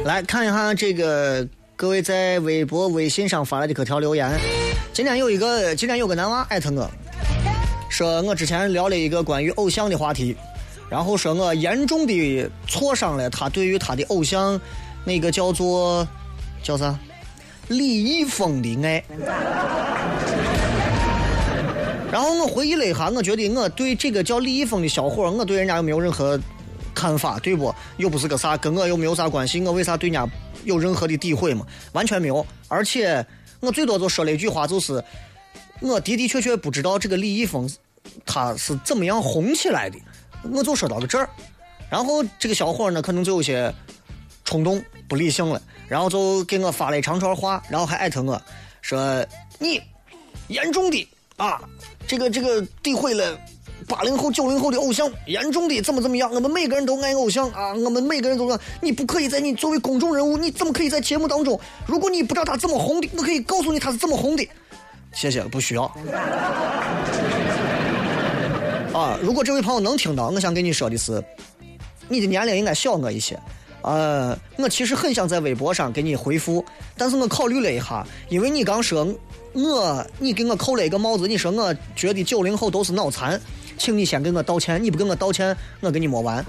[0.04, 1.44] 来看一下这个。
[1.76, 4.30] 各位在微博、微信上发来的各条留言。
[4.92, 6.88] 今天有一个，今天有个男娃艾特我，
[7.90, 10.36] 说我之前聊了一个关于偶像的话题，
[10.88, 14.60] 然后说我严重的挫伤了他对于他的偶像
[15.04, 16.06] 那个叫做
[16.62, 16.96] 叫啥
[17.66, 19.02] 李易峰的爱。
[22.12, 26.38] 然后我回忆了一下，我觉得我对这个叫李易峰的小伙，我对人家又没有任何
[26.94, 27.74] 看法，对不？
[27.96, 30.32] 又不是个啥，跟我又没有啥关系，我为啥对人家
[30.64, 31.66] 有任何的诋毁吗？
[31.92, 32.44] 完全没有。
[32.68, 33.24] 而且
[33.60, 35.02] 我最多就说了一句话，就是
[35.80, 37.70] 我的的确确不知道这个李易峰
[38.26, 39.98] 他是怎么样红起来的，
[40.52, 41.28] 我就说到了这儿。
[41.90, 43.72] 然后这个小伙呢，可能就有些
[44.44, 48.40] 冲动、不理性了，然后就给我发了一长串话，然后还艾特我
[48.82, 49.24] 说
[49.58, 49.80] 你
[50.48, 51.62] 严重的啊，
[52.06, 53.38] 这个这个诋毁了
[53.86, 56.32] 八零后、九零后的偶像，严重的怎么怎么样？
[56.32, 61.58] 我们每个人都爱偶像啊，我们每个人都说你不可以在你作为公众人物，你怎么可以在节目当中？
[61.86, 64.48] 如果你不知道他怎么红的，我可以告诉你他是怎么红的。
[65.12, 65.84] 谢谢，不需要。
[68.92, 71.22] 啊，如果这位朋友能听到，我想跟你说的是，
[72.08, 73.38] 你的年龄应该小我一些。
[73.82, 76.64] 呃，我其实很想在微博上给你回复，
[76.96, 79.06] 但是我考虑了一下，因为你刚说
[79.52, 83.38] 我，你给我扣了一个帽子，你说我觉得九零后都是脑残，
[83.76, 86.44] 请你先给我道歉，你不给我道歉，我跟你没完。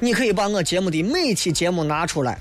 [0.00, 2.38] 你可以把我节目的每期节目拿出来，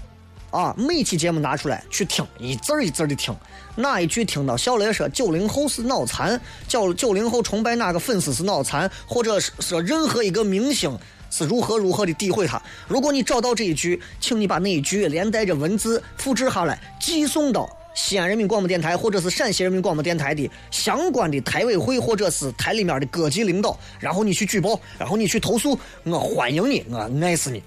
[0.52, 3.36] 啊，每期节目拿出来去听，一字儿一字儿的听，
[3.76, 10.96] 哪一句听到小雷说九零后是脑残，叫九零后崇拜哪个粉丝是脑残，或者是说任何一个明星
[11.32, 12.62] 是如何如何的诋毁他。
[12.88, 27.64] 如果你找到这一句，请你把那一句连带着文字复制下来，寄送到西安人民广播电台或者是陕西人民广播电台的相关的台委会或者是台里面的各级领导，然后你去举报，然后你去投诉，我欢迎你，我爱死你。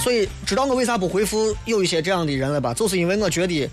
[0.00, 2.72] 所以知道我为啥不回复有一些这样的人了吧？
[2.72, 3.68] 就是因为我觉得，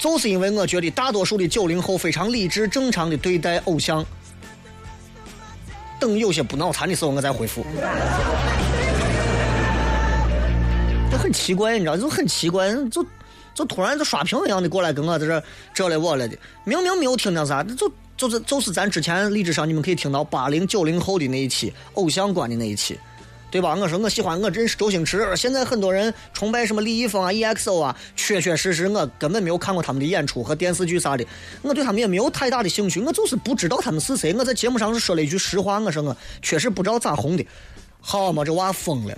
[0.00, 4.04] 就是因为我觉得大多数的九零后非常理智正常的对待偶像。
[6.00, 7.64] 等有些不脑残的时候，我再回复。
[11.12, 13.04] 这很奇怪，你知道，就很奇怪，就
[13.54, 15.44] 就突然就刷屏一样的过来跟我在这
[15.74, 22.98] 这来我来的，明明没有听见啥，就就是就是咱之前荔枝上你们可以听到八零九零后的那一期偶像观的那一期。
[23.50, 23.74] 对吧？
[23.74, 25.28] 我说我喜欢，我认识周星驰。
[25.36, 31.26] 现在很多人崇拜什么李易峰啊、EXO 啊，确确实实我根本没有看过他们的演出和电视剧啥的，
[31.60, 32.98] 我对他们也没有太大的兴趣。
[33.02, 34.32] 我就是不知道他们是谁。
[34.32, 37.46] 我在节目上是说了一句实话，我说我确实不知道咋红的。
[38.00, 39.14] 好嘛，这娃疯了！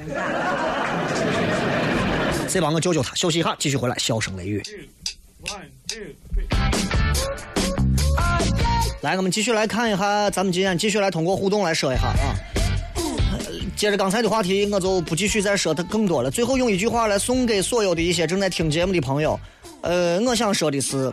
[2.49, 3.15] 谁帮我救救他？
[3.15, 4.63] 休息一下，继续回来，笑声雷雨。
[9.03, 12.35] 来，我们继续来看一下，咱们今天继续来通过互动来说一下啊。
[13.77, 16.31] 接着刚才的话题，我就不继续再说的更多了。
[16.31, 19.39] 最后用一句话来送给所有的一些正在听节目的朋友，
[19.83, 21.13] 呃，我想说的是，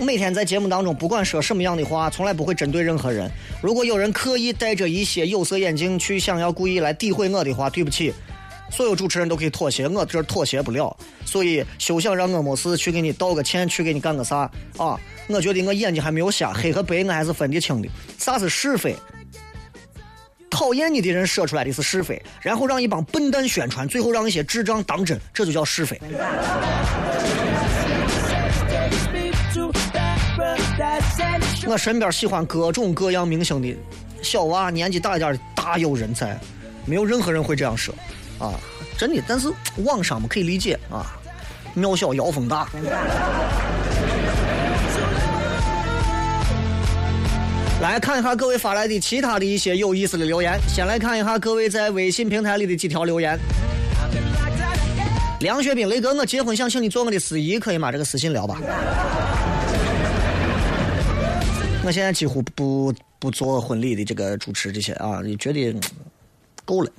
[0.00, 3.30] 每天在节目当中，不管说什么样的话，从来不会针对任何人。
[3.62, 8.12] 如果有人刻意戴着一些有色眼镜去想要故意来诋毁我的话，对不起，
[8.70, 10.96] 所有主持人都可以妥协，我这儿妥协不了。
[11.24, 14.98] 所以休想让我没事去给你道个歉，去给你干个啥啊？
[15.28, 17.88] 我觉得我眼睛还没有瞎，黑和白我还是分得清的。
[18.18, 18.94] 啥是是非？
[20.48, 26.00] 讨厌你的人说出来的是是非，然后让一帮笨蛋宣传，最后让一些智障当真，这就叫是非。
[31.66, 33.76] 我身边喜欢各种各样明星的
[34.22, 36.38] 小娃，年纪大一点的大有人在，
[36.86, 37.94] 没有任何人会这样说，
[38.38, 38.54] 啊，
[38.98, 39.22] 真的。
[39.26, 39.52] 但是
[39.84, 41.16] 网上嘛可以理解啊，
[41.74, 42.68] 庙小妖风大。
[47.82, 50.58] 来看一下各位发来的其他的一些有意思的留言。
[50.66, 53.38] 先来看一下各位在微信平台里的几条留言。
[55.40, 57.92] 梁雪冰，雷哥，我结婚想请你做我的司仪，可以吗？
[57.92, 58.58] 这个私信聊吧。
[61.84, 65.78] 我现在几乎不不做婚礼的这个主持这些啊，你觉得
[66.64, 66.90] 够了。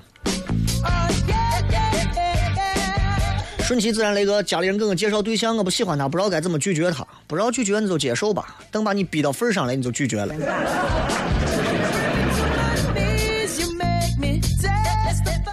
[3.64, 10.34] 顺其自然，雷哥，家里人给我介绍对象，我不喜欢他，不知道该怎么拒绝他，不知道拒绝你就接受吧，等把你逼到份上来，你就拒绝了。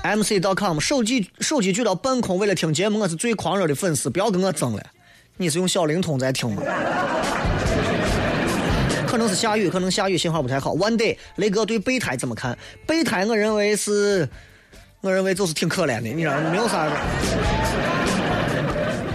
[0.04, 4.82] MC.com 手机手机举到半空，为了听节目，我是最狂热的粉丝，不要跟我争了。
[5.36, 6.62] 你是用小灵通在听吗？
[9.08, 10.72] 可能是下雨，可能下雨信号不太好。
[10.76, 12.56] One day，雷哥对备胎怎么看？
[12.86, 14.28] 备胎，我认为是，
[15.04, 16.88] 我认为就是挺可怜的，你知道，没有啥。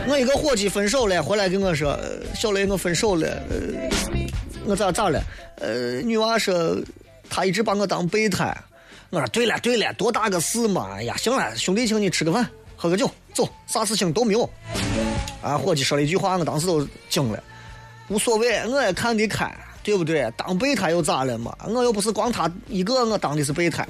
[0.08, 2.00] 我一个伙计分手了，回来跟我说
[2.36, 3.42] ：“小雷，我分手了。
[4.66, 5.20] 我咋咋了？
[5.56, 6.78] 呃，女娃说
[7.28, 8.56] 她一直把我当备胎。
[9.10, 10.92] 我说对了对了，多大个事嘛？
[10.94, 14.48] 哎呀，行了，兄弟，请你吃个饭，喝个酒，走，啥事情都没有。
[15.42, 17.44] 啊，伙计说了一句话，我当时都惊了。
[18.10, 20.32] 无所谓，我也看得开，对不对？
[20.38, 21.52] 当备胎又咋了嘛？
[21.68, 23.88] 我又不是光他一个，我当的是备胎。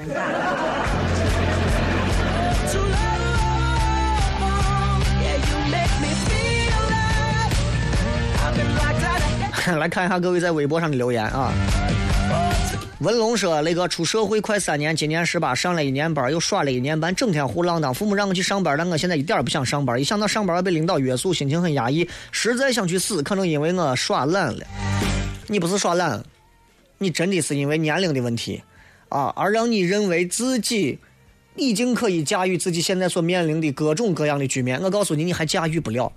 [9.77, 11.53] 来看一下各位在微博上的留言啊。
[12.99, 17.93] 文龙说：“那个出社会快三年，今年十八，上了一年班，又耍了一年半，整天胡浪荡。
[17.93, 19.97] 父母让我去上班，但我现在一点也不想上班。
[19.97, 23.23] 一想到上班要被领导约束，心情很压抑，实在想去死。
[23.23, 24.65] 可能因为我耍懒了。
[25.47, 26.21] 你不是耍懒，
[26.97, 28.61] 你真的是因为年龄的问题
[29.07, 30.99] 啊，而让你认为自己
[31.55, 34.77] 已经可以驾驭自己现在所面临的各种各样的局面。
[34.81, 36.11] 我告诉你，你还驾驭不了。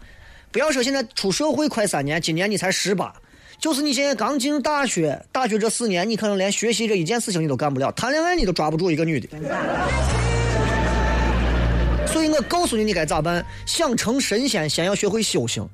[0.51, 3.15] 不要说现在出社会快三年，今年你才十八。”
[3.63, 9.29] 就是你现在刚进入大学，大学这四年，你可能连学习这一件事情你都干不了，谈恋爱你都抓不住一个女的。
[12.09, 13.47] 所以我告诉你，你该咋办？
[13.65, 15.65] 想成神仙，先要学会修行。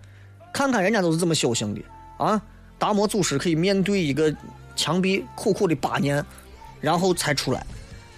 [0.53, 1.81] 看看人家都是怎么修行的
[2.19, 2.39] 啊！
[2.79, 4.31] 达摩祖师可以面对一个
[4.77, 6.23] 墙壁苦苦的八年，
[6.83, 7.67] 然后才出来，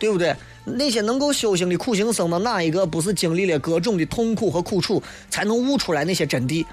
[0.01, 0.35] 对不对？
[0.65, 5.01] 那些能够修行的苦行僧们，哪一个不是经历了各种的痛苦和苦楚，
[5.31, 6.67] 才能悟出来那些真谛？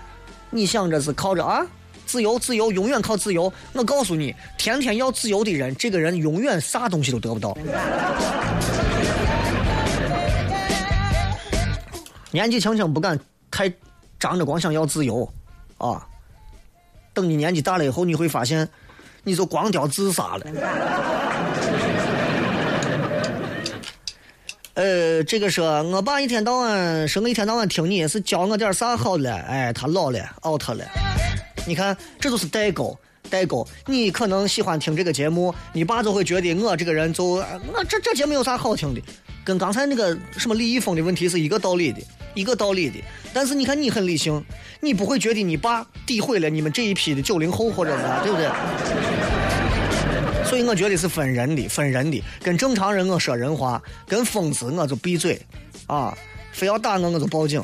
[0.50, 1.64] 你想着是靠着啊？
[2.08, 3.52] 自由，自由，永远靠自由。
[3.74, 7.56] 我告诉你，天天要自由的人，这个人永远啥东西都得不到。
[12.32, 13.20] 年纪轻轻不敢
[13.52, 13.72] 太
[14.20, 15.30] 张着光想要自由，
[15.78, 16.08] 啊！
[17.14, 18.68] 等你年纪大了以后，你会发现，
[19.24, 20.46] 你就光屌自杀了。
[24.78, 30.86] 呃，这个说我爸一天到晚说我一天到晚听你是教我点啥好了，哎，他老了，out 了。
[31.66, 32.96] 你看，这就是代沟，
[33.28, 33.68] 代沟。
[33.88, 39.02] 你可能喜欢听这个节目，你爸就会觉得我这个人就我这这节目有啥好听的，
[39.44, 42.00] 跟刚才那个什么李易峰的问题是一个道理的，
[42.36, 43.00] 一个道理的。
[43.34, 44.46] 但是你看你很理性，
[44.80, 48.48] 你不会觉得你爸诋毁了你们这一批的九零后或者是啥，对不对？
[50.48, 52.24] 所以我觉得是分人的，分人的。
[52.42, 55.40] 跟正常人我说人话，跟疯子我就闭嘴，
[55.88, 56.18] 啊，
[56.52, 57.62] 非要打我我就报警。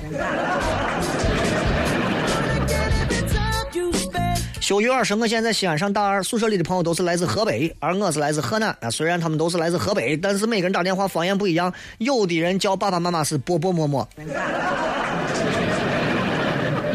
[4.59, 8.69] 修月儿说：“我现在在西安上大二，宿舍里的朋友都是来自河北，而我是来自河南。
[8.79, 11.73] 啊，虽然他们都是来自河北，但是每个人打电话方言不一样。
[11.97, 14.07] 有的人叫爸爸妈妈是伯伯嬷嬷，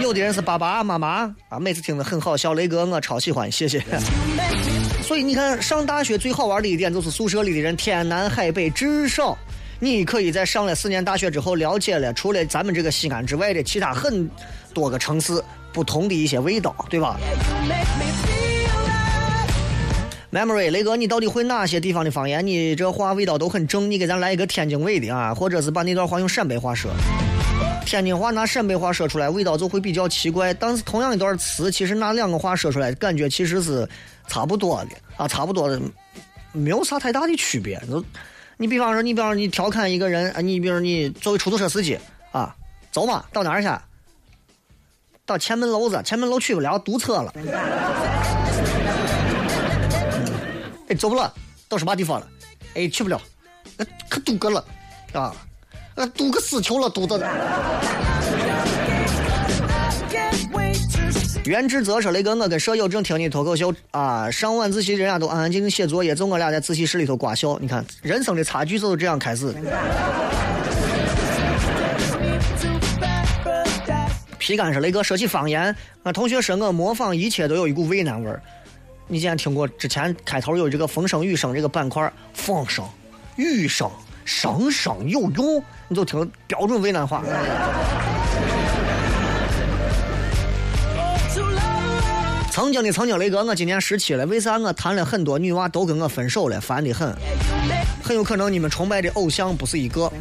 [0.01, 1.61] 有的人是爸爸妈妈啊。
[1.61, 3.85] 每次听着很好笑，雷哥我超喜欢，谢谢。
[5.09, 9.35] 所以你看，上大学最好玩的一点就是宿舍里的人天南海北，至少
[9.81, 14.29] 你可以在上了四年大学之后，了解了除了咱们这个西安之外的其他很
[14.75, 15.43] 多个城市。”
[15.73, 17.19] 不同的一些味道，对吧
[20.31, 22.47] ？Memory，雷哥，你到底会哪些地方的方言？
[22.47, 26.91] 你这话味道都很正，你给咱来一个天津味的啊，或者是把那段话用陕北话说。
[27.87, 30.53] 天津话拿陕北话说出来，味道就会比较奇怪。
[30.53, 33.89] 但是同样一段词，其实拿两个话说出来，感觉其实是
[34.29, 35.81] 差不多的啊，差不多的，
[36.53, 37.77] 没有啥太大的区别。
[37.89, 38.05] 就
[38.57, 41.99] 你比方说，你比方说你调侃一个人啊，你比如你作为出租车司机
[42.31, 42.55] 啊，
[42.93, 43.69] 走嘛，到哪儿去？
[45.27, 47.33] 到前门楼子，前门楼去不了，堵车了。
[50.89, 51.33] 哎，走不了，
[51.69, 52.29] 到什么地方了？
[52.75, 53.21] 哎，去不了，
[54.09, 54.65] 可堵个了，
[55.13, 55.35] 啊，
[55.97, 57.19] 呃，堵个死球了，堵的。
[61.45, 67.59] 袁志泽说：“雷哥，我跟舍友正听你脱口秀啊，上晚自习人家都安安静静写作业，就我俩在自习室里头瓜笑。
[67.59, 69.55] 你看，人生的差距就是这样开始。”
[74.39, 78.43] 皮干说：“雷哥，说起方言，啊同学说我模仿一切都有一股渭南味儿。
[79.07, 82.85] 你竟然听过之前开头有这个风声雨声这个板块，风声、
[83.37, 83.91] 雨声、
[84.25, 87.23] 声声有用，你就听标准渭南话。
[92.59, 97.15] 曾经的曾经，雷哥，我今年十七了，为啥我谈了很多女娃都跟我分手了，烦的很。
[98.03, 100.13] 很有可能你们崇拜的偶像不是一个。”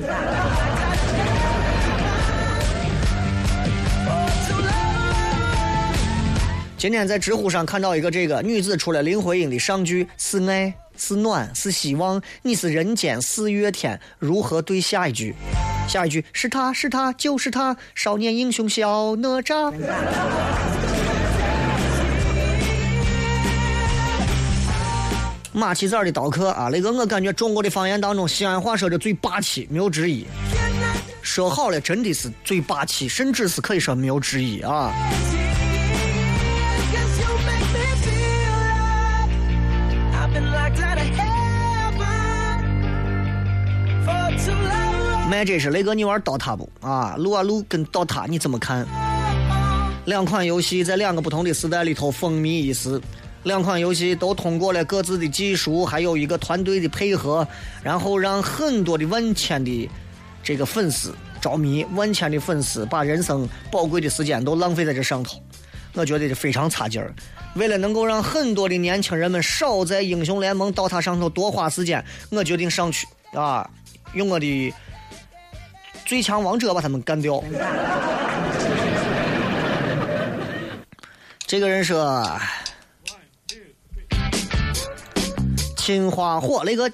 [6.77, 15.33] 今天在知乎上看到一个这个女子出了林徽因的上句是爱是暖是希望你是人间四月天如何对下一句？
[15.87, 19.73] 下一句是他是他就是他少年英雄小哪吒。
[25.57, 30.23] 马七仔的刀客啊，那个我感觉中国的方言当中，西安话说的最霸气，没有之一。
[31.23, 34.93] 说好了，真的是最霸气，甚至是可以说没有之一啊。
[45.27, 46.69] 卖这是，那个你玩刀塔不？
[46.81, 48.85] 啊，撸啊撸跟刀塔你怎么看？
[50.05, 53.01] 两款游戏在两个不同的时代里头风靡一时。
[53.47, 57.47] 两款游戏都通过了各自的技术，还有一个团队的配合，
[57.81, 59.89] 然后让很多的万千的
[60.43, 65.41] 这个粉丝着迷，万千的粉丝把人生宝贵的时间都浪费在这上头，
[65.93, 67.13] 我觉得这非常差劲儿。
[67.55, 73.67] 为了能够让很多的年轻人们少在英雄联盟、DOTA 上头多花时间，我决定上去啊，
[74.13, 74.73] 用我的
[76.05, 77.41] 最强王者把他们干掉。
[81.47, 82.29] 这个人说
[85.87, 86.91] ：“心花火，雷哥，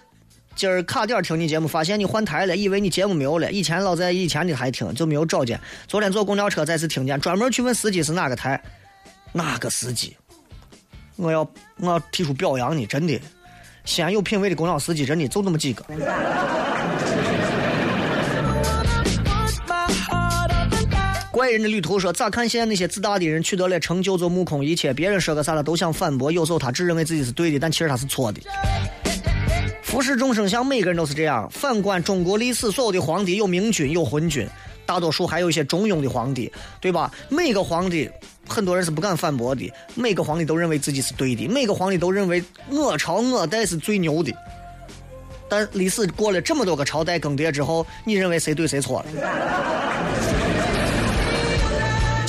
[0.56, 3.52] 今儿卡点听你节目，发现你换台了，以为你节目没有了。
[3.52, 5.60] 以前老在以前的台听，就没有找见。
[5.88, 8.62] 昨天坐公交车再次听见，专门去问司机是哪个台，
[9.32, 10.16] 哪个司机？
[11.16, 11.42] 我要
[11.82, 13.20] 我要提出表扬你，真的，
[13.84, 15.84] 西安有品位的公交司机真的就那么几个。”
[21.34, 28.40] 怪人的旅途说：“咋看现在那些自大的人取得了成就就目空一切，别人说个啥他都想反驳，有时候他只认为自己是对的，但其实他是错的。
[29.82, 31.50] 服侍众生像，每个人都是这样。
[31.50, 34.48] 反观中国历史，所有的皇帝有明君有昏君，
[34.86, 37.12] 大多数还有一些中庸的皇帝，对吧？
[37.30, 38.08] 每个皇帝，
[38.48, 44.32] 很多人是不敢反驳的，每个皇帝都认为自己是对的，每个皇帝都认为我朝我代是最牛的。
[45.50, 49.93] 但历史过了这么多个朝代更迭之后，你认为谁对谁错了？”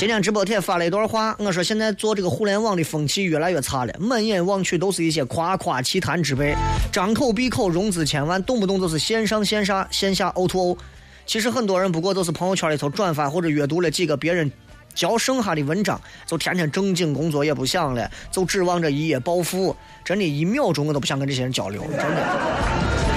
[0.04, 6.54] 今天直播帖发了一段话，我说现在做这个互联网的风气越来越差了，满眼望去都是一些夸夸其谈之辈，
[6.92, 10.78] 张口闭口融资千万，动不动就是线上线下线下 O to O。
[11.24, 14.52] 其实很多人不过都是朋友圈里头转发或者阅读了几个别人
[14.94, 19.74] 教剩下的文章，就天天正经工作也不想了，就指望着一夜暴富。
[20.04, 23.13] 真的，一秒钟我都不想跟这些人交流，真的。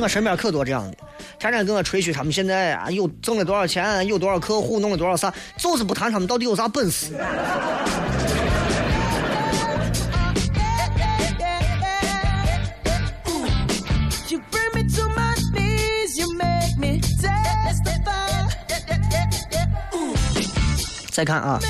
[0.00, 0.96] 我身边可多这样的。
[1.38, 7.14] 天天跟我吹嘘他们现在啊有挣了多少钱，有多少客户，弄了多少啥，就是不谈他们到底有啥本事。
[21.12, 21.60] 再看啊。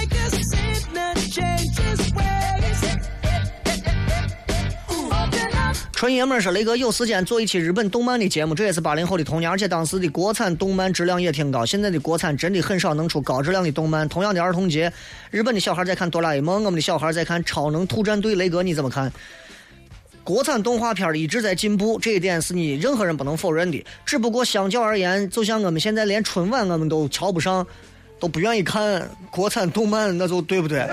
[6.00, 11.66] 纯爷们儿说：“雷哥有时间做一期日本动漫的节目，这也是八零后的童年，而且当时的国产动漫质量也挺高。
[11.66, 14.08] 现在的国产真的很少能出高质量的动漫。
[14.08, 14.90] 同样的儿童节，
[15.30, 18.34] 日本的小孩在看哆啦 A 梦，我们的小孩在看超能突战队。
[18.34, 19.12] 雷哥你怎么看？
[20.24, 23.84] 国产动画片一直在进步，这一点是你任何人不能否认的。
[24.06, 27.66] 只不过相较而言，就像我们现在连春晚我们都瞧不上，
[28.18, 30.88] 都不愿意看国产动漫，那就对不对？”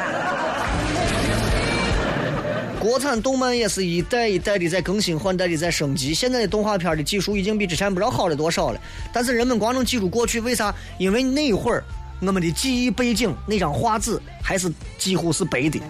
[2.79, 8.79] 国产动漫也是一代一代的在更新换代的在升级，现在的动画片的技术已经比之前不知道好了多少了。
[9.11, 10.73] 但是人们光能记住过去，为啥？
[10.97, 11.83] 因为那会儿
[12.21, 15.81] 我们的记忆背景那张画纸还是几乎是白的。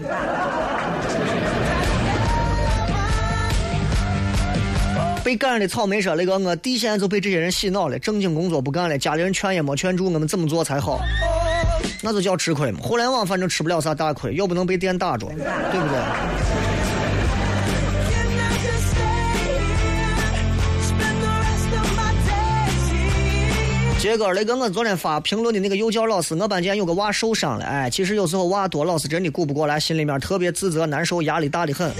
[5.22, 11.00] 被感染的草莓说：“那个我弟现在就被这些人洗脑了，正经工作不干了，家里人劝也没劝住，我们怎么做才好？
[12.02, 12.80] 那就叫吃亏嘛。
[12.82, 15.98] 互联网反正吃不了啥大亏，又不能被电打着，对不对？”
[23.98, 27.64] 杰哥，那个，我昨天发评论的那个幼教老师，我班见有个娃受伤了。
[27.64, 31.92] 哎，其实有时候娃多，老师真的顾不过来，心里面特别自责、难受，压力大的很。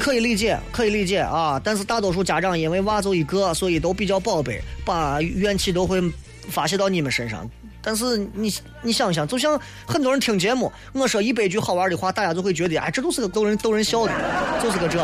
[0.00, 1.60] 可以理解，可以理解啊。
[1.62, 6.02] 但是大多数家长因为娃就一个，所以都比较宝贝，把怨气都会
[6.48, 7.48] 发泄到你们身上。
[7.80, 8.52] 但是你
[8.82, 14.12] 你想想，就像很多人听节目，我说一百句好玩的话，大家就会觉得，哎，这都是个逗人逗人笑的，
[14.60, 15.00] 就是个这。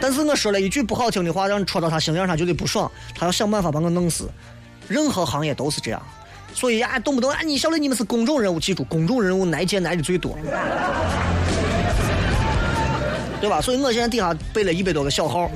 [0.00, 4.30] 但是我说了一句不好听的话，让戳到他心让他觉得不爽，他要想办法把我弄死。
[4.88, 6.02] 任何行业都是这样，
[6.52, 10.36] 所以啊，动不动啊，你晓得你们是公众人物，记住，公众人物挨劫挨的最多，
[13.40, 13.60] 对吧？
[13.60, 15.48] 所以我现在底下备了一百多个小号。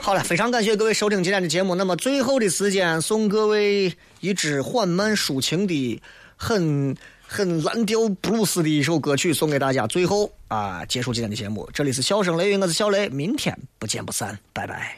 [0.00, 1.74] 好了，非常感谢各位收听今天的节目。
[1.74, 6.00] 那么最后的时间，送各位一支缓慢抒情的、
[6.36, 6.96] 很。
[7.32, 11.68] 很蓝调布鲁斯的一首歌曲送给大家，最后啊，结束今天的节目。
[11.72, 14.96] 这里是笑声雷雨，我是小雷，明天不见不散，拜拜。